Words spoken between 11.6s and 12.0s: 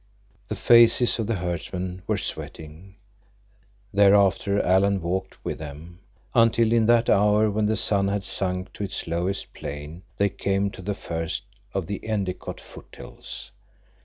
of